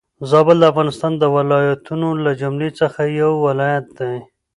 [0.29, 4.15] زابل د افغانستان د ولايتونو له جملي څخه يو ولايت دي.